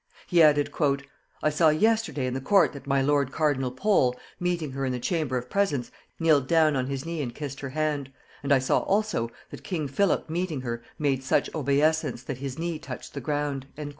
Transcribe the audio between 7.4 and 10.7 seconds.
her hand; and I saw also, that king Philip meeting